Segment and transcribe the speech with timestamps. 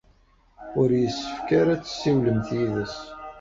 [0.81, 2.97] Ur yessefk ara ad tessiwlemt yid-s.